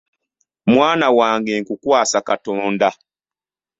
[0.73, 2.89] Mwana wange nkukwasa Katonda.